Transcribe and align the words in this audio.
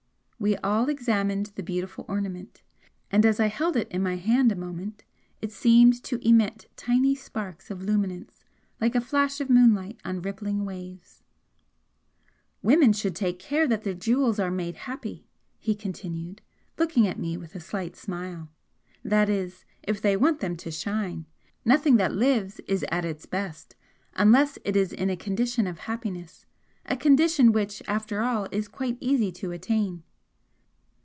We 0.43 0.55
all 0.55 0.89
examined 0.89 1.51
the 1.53 1.61
beautiful 1.61 2.03
ornament, 2.07 2.63
and 3.11 3.27
as 3.27 3.39
I 3.39 3.45
held 3.45 3.75
it 3.75 3.87
in 3.91 4.01
my 4.01 4.15
hand 4.15 4.51
a 4.51 4.55
moment 4.55 5.03
it 5.39 5.51
seemed 5.51 6.01
to 6.05 6.17
emit 6.27 6.65
tiny 6.75 7.13
sparks 7.13 7.69
of 7.69 7.83
luminance 7.83 8.43
like 8.79 8.95
a 8.95 9.01
flash 9.01 9.39
of 9.39 9.51
moonlight 9.51 9.99
on 10.03 10.23
rippling 10.23 10.65
waves. 10.65 11.21
"Women 12.63 12.91
should 12.91 13.15
take 13.15 13.37
care 13.37 13.67
that 13.67 13.83
their 13.83 13.93
jewels 13.93 14.39
are 14.39 14.49
made 14.49 14.75
happy," 14.77 15.27
he 15.59 15.75
continued, 15.75 16.41
looking 16.79 17.05
at 17.05 17.19
me 17.19 17.37
with 17.37 17.53
a 17.53 17.59
slight 17.59 17.95
smile, 17.95 18.49
"That 19.03 19.29
is, 19.29 19.63
if 19.83 20.01
they 20.01 20.17
want 20.17 20.39
them 20.39 20.57
to 20.57 20.71
shine. 20.71 21.27
Nothing 21.65 21.97
that 21.97 22.15
lives 22.15 22.59
is 22.61 22.83
at 22.89 23.05
its 23.05 23.27
best 23.27 23.75
unless 24.15 24.57
it 24.65 24.75
is 24.75 24.91
in 24.91 25.11
a 25.11 25.15
condition 25.15 25.67
of 25.67 25.77
happiness 25.77 26.47
a 26.87 26.97
condition 26.97 27.51
which 27.51 27.83
after 27.87 28.21
all 28.21 28.47
is 28.51 28.67
quite 28.67 28.97
easy 28.99 29.31
to 29.33 29.51
attain." 29.51 30.01